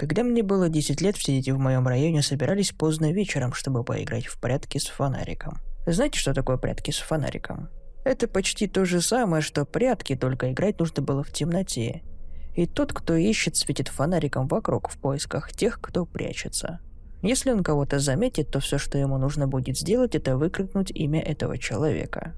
[0.00, 4.24] Когда мне было 10 лет, все дети в моем районе собирались поздно вечером, чтобы поиграть
[4.24, 5.58] в прятки с фонариком.
[5.86, 7.68] Знаете, что такое прятки с фонариком?
[8.02, 12.00] Это почти то же самое, что прятки, только играть нужно было в темноте.
[12.56, 16.80] И тот, кто ищет, светит фонариком вокруг в поисках тех, кто прячется.
[17.20, 21.58] Если он кого-то заметит, то все, что ему нужно будет сделать, это выкрикнуть имя этого
[21.58, 22.32] человека.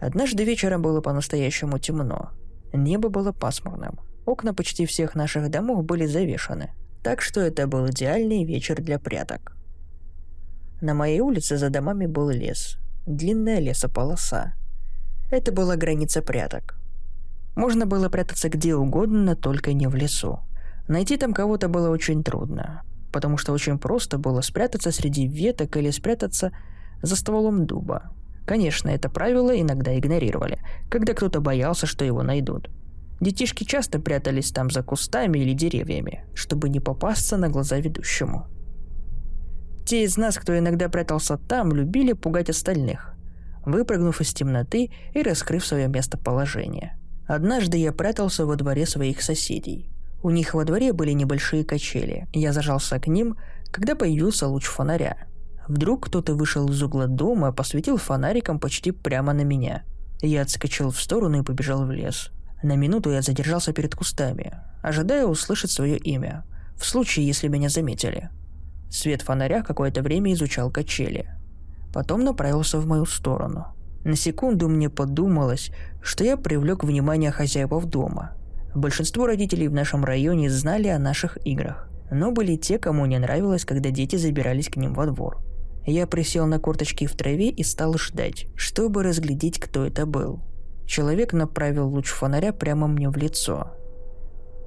[0.00, 2.30] Однажды вечером было по-настоящему темно.
[2.72, 4.00] Небо было пасмурным.
[4.26, 6.70] Окна почти всех наших домов были завешаны.
[7.04, 9.56] Так что это был идеальный вечер для пряток.
[10.80, 12.76] На моей улице за домами был лес.
[13.06, 14.54] Длинная лесополоса.
[15.30, 16.74] Это была граница пряток.
[17.54, 20.40] Можно было прятаться где угодно, но только не в лесу.
[20.88, 25.90] Найти там кого-то было очень трудно, потому что очень просто было спрятаться среди веток или
[25.90, 26.50] спрятаться
[27.00, 28.10] за стволом дуба.
[28.44, 30.58] Конечно, это правило иногда игнорировали,
[30.90, 32.70] когда кто-то боялся, что его найдут.
[33.20, 38.46] Детишки часто прятались там за кустами или деревьями, чтобы не попасться на глаза ведущему.
[39.86, 43.14] Те из нас, кто иногда прятался там, любили пугать остальных,
[43.64, 49.90] выпрыгнув из темноты и раскрыв свое местоположение– Однажды я прятался во дворе своих соседей.
[50.22, 52.28] У них во дворе были небольшие качели.
[52.32, 53.36] Я зажался к ним,
[53.72, 55.26] когда появился луч фонаря.
[55.66, 59.82] Вдруг кто-то вышел из угла дома, посветил фонариком почти прямо на меня.
[60.22, 62.30] Я отскочил в сторону и побежал в лес.
[62.62, 66.44] На минуту я задержался перед кустами, ожидая услышать свое имя,
[66.76, 68.30] в случае, если меня заметили.
[68.90, 71.28] Свет фонаря какое-то время изучал качели.
[71.92, 73.66] Потом направился в мою сторону.
[74.04, 78.36] На секунду мне подумалось, что я привлек внимание хозяев дома.
[78.74, 83.64] Большинство родителей в нашем районе знали о наших играх, но были те, кому не нравилось,
[83.64, 85.38] когда дети забирались к ним во двор.
[85.86, 90.40] Я присел на корточки в траве и стал ждать, чтобы разглядеть, кто это был.
[90.86, 93.72] Человек направил луч фонаря прямо мне в лицо.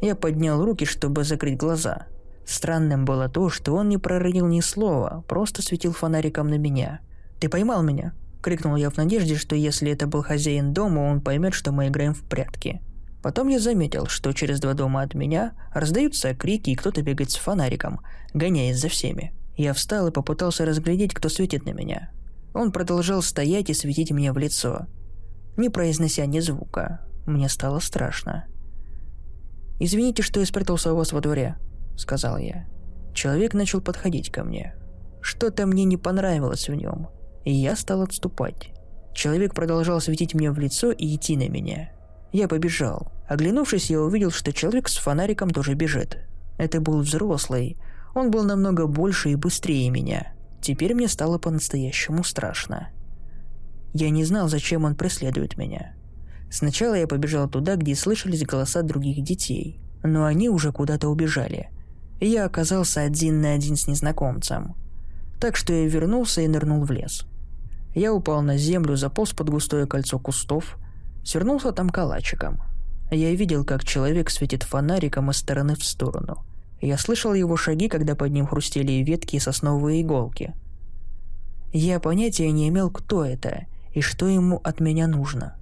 [0.00, 2.06] Я поднял руки, чтобы закрыть глаза.
[2.46, 7.00] Странным было то, что он не проронил ни слова, просто светил фонариком на меня.
[7.40, 11.54] «Ты поймал меня?» Крикнул я в надежде, что если это был хозяин дома, он поймет,
[11.54, 12.82] что мы играем в прятки.
[13.22, 17.36] Потом я заметил, что через два дома от меня раздаются крики и кто-то бегает с
[17.36, 18.00] фонариком,
[18.34, 19.32] гоняясь за всеми.
[19.56, 22.10] Я встал и попытался разглядеть, кто светит на меня.
[22.52, 24.86] Он продолжал стоять и светить мне в лицо,
[25.56, 27.00] не произнося ни звука.
[27.26, 28.46] Мне стало страшно.
[29.80, 31.56] «Извините, что я спрятался у вас во дворе»,—
[31.96, 32.66] сказал я.
[33.12, 34.74] Человек начал подходить ко мне.
[35.20, 37.08] Что-то мне не понравилось в нем
[37.44, 38.70] и я стал отступать.
[39.12, 41.90] Человек продолжал светить мне в лицо и идти на меня.
[42.32, 43.12] Я побежал.
[43.28, 46.18] Оглянувшись, я увидел, что человек с фонариком тоже бежит.
[46.58, 47.76] Это был взрослый.
[48.14, 50.32] Он был намного больше и быстрее меня.
[50.60, 52.90] Теперь мне стало по-настоящему страшно.
[53.94, 55.94] Я не знал, зачем он преследует меня.
[56.50, 61.70] Сначала я побежал туда, где слышались голоса других детей, но они уже куда-то убежали.
[62.20, 64.74] я оказался один на один с незнакомцем.
[65.40, 67.26] Так что я вернулся и нырнул в лес–
[67.94, 70.76] я упал на землю, заполз под густое кольцо кустов,
[71.24, 72.60] свернулся там калачиком.
[73.10, 76.44] Я видел, как человек светит фонариком из стороны в сторону.
[76.80, 80.54] Я слышал его шаги, когда под ним хрустели ветки и сосновые иголки.
[81.72, 85.56] Я понятия не имел, кто это и что ему от меня нужно.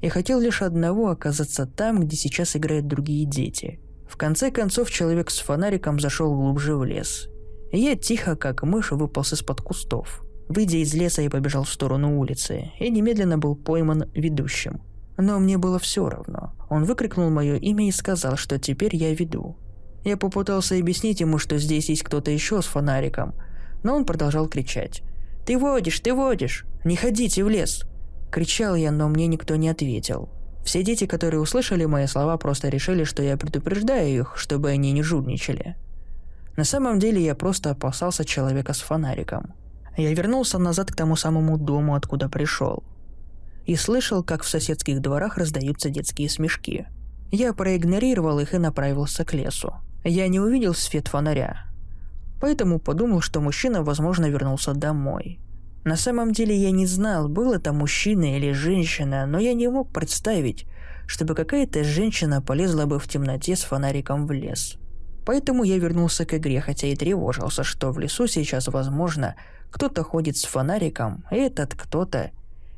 [0.00, 3.80] Я хотел лишь одного оказаться там, где сейчас играют другие дети.
[4.08, 7.28] В конце концов, человек с фонариком зашел глубже в лес.
[7.72, 12.70] Я тихо, как мышь, выполз из-под кустов– Выйдя из леса, я побежал в сторону улицы
[12.78, 14.80] и немедленно был пойман ведущим.
[15.16, 16.52] Но мне было все равно.
[16.68, 19.56] Он выкрикнул мое имя и сказал, что теперь я веду.
[20.04, 23.34] Я попытался объяснить ему, что здесь есть кто-то еще с фонариком,
[23.82, 25.02] но он продолжал кричать.
[25.46, 26.66] «Ты водишь, ты водишь!
[26.84, 27.84] Не ходите в лес!»
[28.30, 30.28] Кричал я, но мне никто не ответил.
[30.64, 35.02] Все дети, которые услышали мои слова, просто решили, что я предупреждаю их, чтобы они не
[35.02, 35.76] жульничали.
[36.56, 39.54] На самом деле я просто опасался человека с фонариком–
[39.96, 42.84] я вернулся назад к тому самому дому, откуда пришел.
[43.64, 46.86] И слышал, как в соседских дворах раздаются детские смешки.
[47.32, 49.72] Я проигнорировал их и направился к лесу.
[50.04, 51.64] Я не увидел свет фонаря.
[52.40, 55.40] Поэтому подумал, что мужчина, возможно, вернулся домой.
[55.84, 59.92] На самом деле я не знал, был это мужчина или женщина, но я не мог
[59.92, 60.66] представить,
[61.06, 64.78] чтобы какая-то женщина полезла бы в темноте с фонариком в лес.
[65.24, 69.36] Поэтому я вернулся к игре, хотя и тревожился, что в лесу сейчас, возможно,
[69.70, 72.30] кто-то ходит с фонариком, и этот кто-то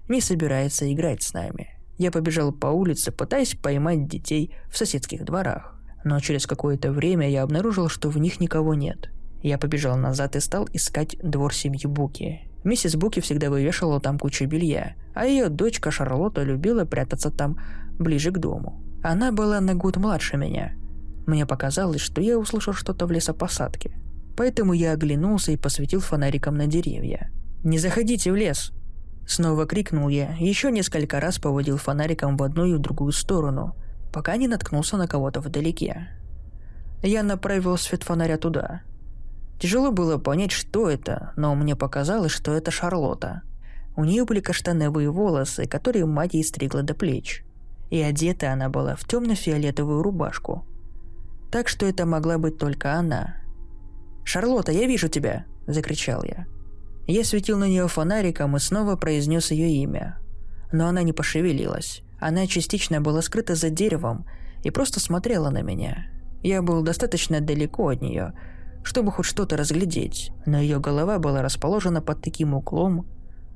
[0.09, 1.79] не собирается играть с нами.
[1.99, 5.75] Я побежал по улице, пытаясь поймать детей в соседских дворах.
[6.05, 9.11] Но через какое-то время я обнаружил, что в них никого нет.
[9.43, 12.43] Я побежал назад и стал искать двор семьи Буки.
[12.65, 17.59] Миссис Буки всегда вывешивала там кучу белья, а ее дочка Шарлотта любила прятаться там
[17.99, 18.83] ближе к дому.
[19.03, 20.73] Она была на год младше меня,
[21.27, 23.93] Мне показалось, что я услышал что-то в лесопосадке.
[24.37, 27.31] Поэтому я оглянулся и посветил фонариком на деревья.
[27.63, 28.73] «Не заходите в лес!»
[29.27, 33.77] Снова крикнул я, еще несколько раз поводил фонариком в одну и в другую сторону,
[34.13, 36.09] пока не наткнулся на кого-то вдалеке.
[37.03, 38.83] Я направил свет фонаря туда.
[39.59, 43.43] Тяжело было понять, что это, но мне показалось, что это Шарлотта.
[43.97, 47.43] У нее были каштановые волосы, которые мать ей стригла до плеч.
[47.91, 50.65] И одета она была в темно-фиолетовую рубашку.
[51.51, 53.37] Так что это могла быть только она.
[54.25, 56.47] «Шарлотта, я вижу тебя!»– закричал я.
[57.07, 60.19] Я светил на нее фонариком и снова произнес ее имя.
[60.71, 62.03] Но она не пошевелилась.
[62.21, 64.27] Она частично была скрыта за деревом
[64.63, 66.07] и просто смотрела на меня.
[66.43, 68.35] Я был достаточно далеко от нее,
[68.83, 73.07] чтобы хоть что-то разглядеть, но ее голова была расположена под таким углом,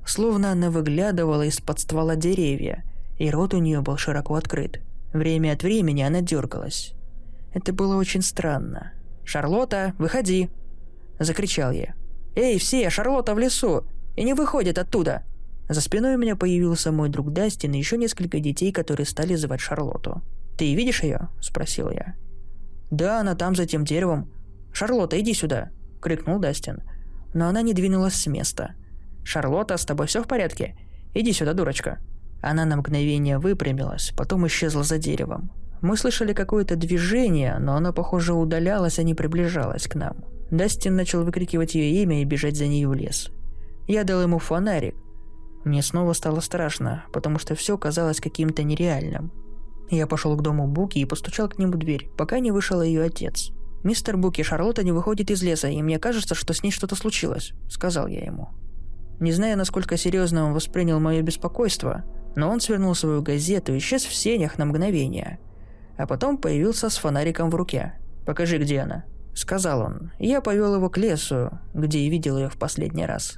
[0.05, 2.83] словно она выглядывала из-под ствола деревья,
[3.17, 4.81] и рот у нее был широко открыт.
[5.13, 6.93] Время от времени она дергалась.
[7.53, 8.93] Это было очень странно.
[9.23, 10.49] «Шарлотта, выходи!»–
[11.19, 11.93] закричал я.
[12.35, 13.83] «Эй, все, Шарлотта в лесу!
[14.15, 15.23] И не выходит оттуда!»
[15.69, 19.61] За спиной у меня появился мой друг Дастин и еще несколько детей, которые стали звать
[19.61, 20.21] Шарлотту.
[20.57, 22.15] «Ты видишь ее?»– спросил я.
[22.91, 24.29] «Да, она там, за тем деревом.
[24.73, 25.69] Шарлотта, иди сюда!»–
[26.01, 26.81] крикнул Дастин.
[27.33, 28.75] Но она не двинулась с места.
[29.23, 30.75] «Шарлотта, с тобой все в порядке?
[31.13, 31.99] Иди сюда, дурочка!»
[32.41, 35.51] Она на мгновение выпрямилась, потом исчезла за деревом.
[35.81, 40.17] Мы слышали какое-то движение, но оно, похоже, удалялось, а не приближалось к нам.
[40.51, 43.29] Дастин начал выкрикивать ее имя и бежать за ней в лес.
[43.87, 44.95] Я дал ему фонарик.
[45.65, 49.31] Мне снова стало страшно, потому что все казалось каким-то нереальным.
[49.89, 53.03] Я пошел к дому Буки и постучал к нему в дверь, пока не вышел ее
[53.03, 53.51] отец.
[53.83, 57.53] «Мистер Буки, Шарлотта не выходит из леса, и мне кажется, что с ней что-то случилось»,—
[57.69, 58.49] сказал я ему.
[59.19, 62.03] Не зная, насколько серьезно он воспринял мое беспокойство,
[62.35, 65.39] но он свернул свою газету и исчез в сенях на мгновение.
[65.97, 67.93] А потом появился с фонариком в руке.
[68.25, 70.11] «Покажи, где она»,— сказал он.
[70.17, 73.37] Я повел его к лесу, где и видел ее в последний раз.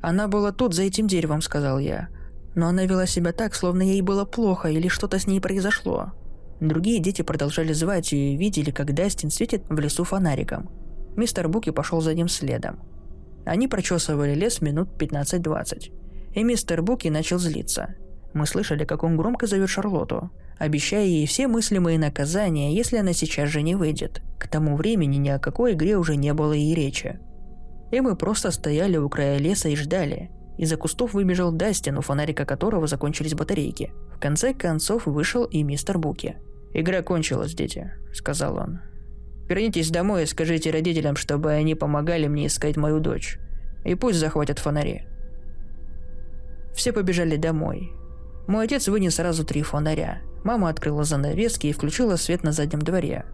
[0.00, 2.08] «Она была тут, за этим деревом»,— сказал я.
[2.54, 6.12] Но она вела себя так, словно ей было плохо или что-то с ней произошло.
[6.62, 10.70] Другие дети продолжали звать ее и видели, как Дастин светит в лесу фонариком.
[11.16, 12.78] Мистер Буки пошел за ним следом.
[13.44, 15.92] Они прочесывали лес минут 15-20.
[16.36, 17.96] И мистер Буки начал злиться.
[18.32, 23.48] Мы слышали, как он громко зовет Шарлотту, обещая ей все мыслимые наказания, если она сейчас
[23.48, 24.22] же не выйдет.
[24.38, 27.18] К тому времени ни о какой игре уже не было и речи.
[27.90, 30.30] И мы просто стояли у края леса и ждали.
[30.58, 33.92] Из-за кустов выбежал Дастин, у фонарика которого закончились батарейки.
[34.14, 36.36] В конце концов вышел и мистер Буки.
[36.74, 38.80] «Игра кончилась, дети»,— сказал он.
[39.48, 43.38] «Вернитесь домой и скажите родителям, чтобы они помогали мне искать мою дочь.
[43.84, 45.06] И пусть захватят фонари».
[46.74, 47.92] Все побежали домой.
[48.46, 50.22] Мой отец вынес сразу три фонаря.
[50.44, 53.26] Мама открыла занавески и включила свет на заднем дворе,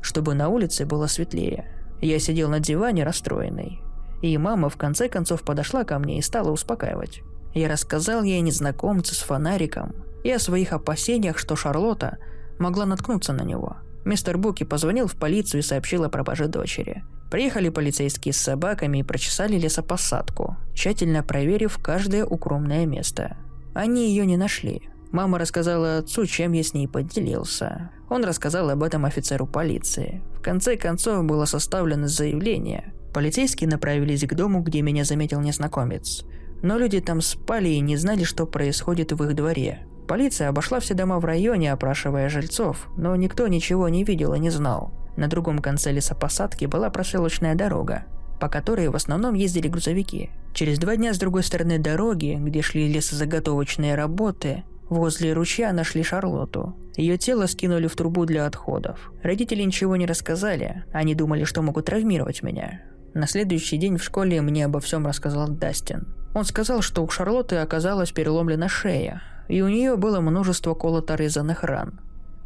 [0.00, 1.66] чтобы на улице было светлее.
[2.00, 3.80] Я сидел на диване расстроенный.
[4.22, 7.20] И мама в конце концов подошла ко мне и стала успокаивать.
[7.52, 9.94] Я рассказал ей незнакомце с фонариком
[10.24, 12.18] и о своих опасениях, что Шарлотта
[12.58, 13.76] могла наткнуться на него.
[14.04, 17.04] Мистер Буки позвонил в полицию и сообщил о пропаже дочери.
[17.30, 23.36] Приехали полицейские с собаками и прочесали лесопосадку, тщательно проверив каждое укромное место.
[23.74, 24.82] Они ее не нашли.
[25.10, 27.90] Мама рассказала отцу, чем я с ней поделился.
[28.10, 30.22] Он рассказал об этом офицеру полиции.
[30.36, 32.92] В конце концов было составлено заявление.
[33.12, 36.24] Полицейские направились к дому, где меня заметил незнакомец.
[36.62, 39.86] Но люди там спали и не знали, что происходит в их дворе.
[40.06, 44.50] Полиция обошла все дома в районе, опрашивая жильцов, но никто ничего не видел и не
[44.50, 44.92] знал.
[45.16, 48.04] На другом конце лесопосадки была проселочная дорога
[48.44, 50.30] по которой в основном ездили грузовики.
[50.52, 56.76] Через два дня с другой стороны дороги, где шли лесозаготовочные работы, возле ручья нашли Шарлотту.
[56.96, 59.12] Ее тело скинули в трубу для отходов.
[59.22, 62.82] Родители ничего не рассказали, они думали, что могут травмировать меня.
[63.14, 66.14] На следующий день в школе мне обо всем рассказал Дастин.
[66.34, 72.00] Он сказал, что у Шарлотты оказалась переломлена шея, и у нее было множество колото-резанных ран.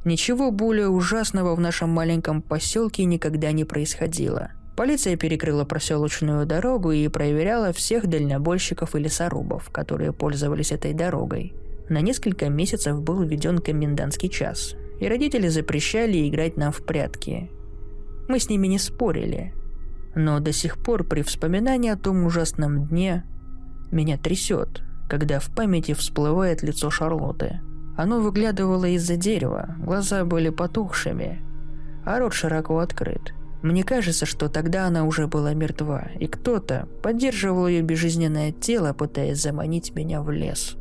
[0.05, 4.50] Ничего более ужасного в нашем маленьком поселке никогда не происходило.
[4.76, 11.52] Полиция перекрыла проселочную дорогу и проверяла всех дальнобойщиков и лесорубов, которые пользовались этой дорогой.
[11.88, 17.50] На несколько месяцев был введен комендантский час, и родители запрещали играть нам в прятки.
[18.28, 19.52] Мы с ними не спорили,
[20.14, 23.25] но до сих пор при вспоминании о том ужасном дне
[23.90, 27.61] меня трясет, когда в памяти всплывает лицо Шарлотты.
[27.97, 31.43] Оно выглядывало из-за дерева, глаза были потухшими,
[32.05, 33.35] а рот широко открыт.
[33.62, 39.43] Мне кажется, что тогда она уже была мертва, и кто-то поддерживал ее безжизненное тело, пытаясь
[39.43, 40.77] заманить меня в лес.